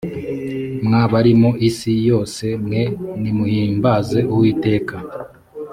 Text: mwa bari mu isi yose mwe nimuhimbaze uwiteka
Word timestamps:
mwa 0.85 1.03
bari 1.11 1.33
mu 1.41 1.51
isi 1.69 1.93
yose 2.09 2.45
mwe 2.63 2.81
nimuhimbaze 3.21 4.19
uwiteka 4.33 4.95